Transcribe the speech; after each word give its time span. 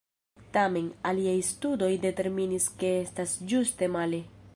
Tamen, 0.55 0.87
aliaj 1.09 1.35
studoj 1.49 1.91
determinis 2.05 2.65
ke 2.81 2.91
estas 3.03 3.35
ĝuste 3.53 3.91
male. 3.97 4.23